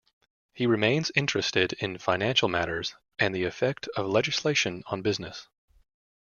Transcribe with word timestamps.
He 0.51 0.65
remains 0.65 1.11
interested 1.15 1.73
in 1.73 1.99
financial 1.99 2.49
matters 2.49 2.95
and 3.19 3.35
the 3.35 3.43
effect 3.43 3.87
of 3.95 4.07
legislation 4.07 4.81
on 4.87 5.03
business. 5.03 5.47